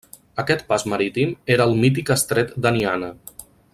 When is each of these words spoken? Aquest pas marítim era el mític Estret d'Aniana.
Aquest 0.43 0.63
pas 0.71 0.85
marítim 0.93 1.35
era 1.57 1.67
el 1.71 1.77
mític 1.83 2.09
Estret 2.17 2.57
d'Aniana. 2.65 3.13